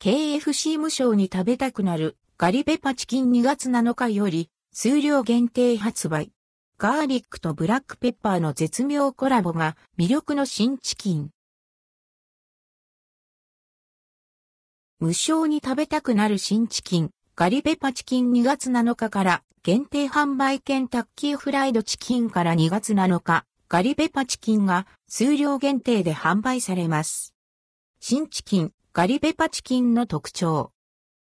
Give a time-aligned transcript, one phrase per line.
[0.00, 6.30] KFC 無償に食べたくなるガリペパチキン2月7日より数量限定発売。
[6.78, 11.30] ガーリックとブラックペッパーの絶妙コラボが魅力の新チキン。
[15.00, 27.34] 無償に食べたくなる新チキン、ガリペパチキン2月7日から限定販売ケンタッキーフライドチキンから2月7日、ガリペパチキンが数量限定で販売されます。
[27.98, 30.72] 新チキン、ガリペパチキンの特徴。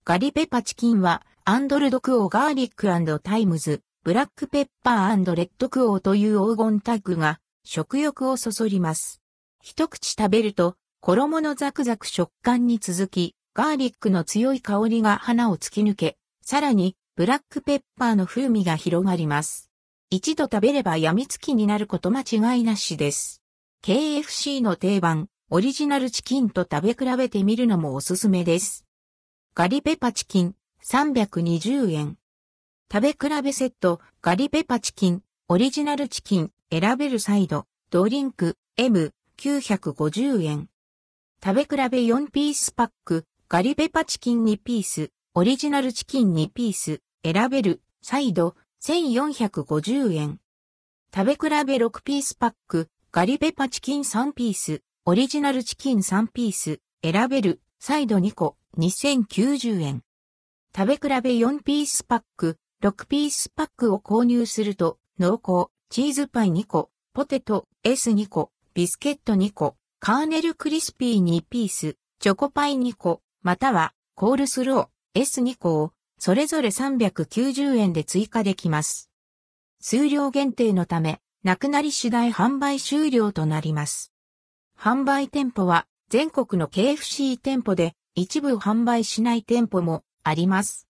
[0.04, 2.88] ガリペパチキンは、 and ldquo ガーリック
[3.20, 9.22] times、ブラックペッパー rdquo という黄金タッグが食欲をそそります。
[9.62, 19.70] 一口食べると衣のザクザク食感に続き、ガーリックの強い香りが鼻を突き抜け、さらにブラックペッパーの風味が広がります。
[20.10, 23.44] 一度食べれば病みつきになること間違いなしです。
[23.84, 28.86] KFC の定番、オリジナルチキンと食べ比べてみるのもおすすめです。
[29.54, 32.18] ガリペパチキン320円。
[32.90, 40.70] 食べ比べセット、ガリペパチキン、オリジナルチキン、選べるサイド、ドリンク、M、950円。
[41.44, 50.40] 食べ比べ4ピースパック、ガリペパチキン2ピース、オリジナルチキン2ピース、選べる、サイド、1450円。
[51.14, 60.04] 食べ比べ6ピースパック、ガリペパチキン3ピース、オリジナルチキン3ピース、選べる、サイド2個、2090円。
[60.78, 79.10] 食べ比べ4ピースパック、6ピースパックを購入すると、濃厚、チーズパイ2個、ポテト S2 個、ビスケット2個、カーネルクリスピー2ピース、チョコパイ2個、または、コールスロー S2 個を、それぞれ390円で追加できます。
[79.80, 84.12] 数量限定のため、なくなり次第販売終了となります。
[84.84, 90.88] 販売店舗は、全国の KFC 店舗で、一部販売しない店舗もあります。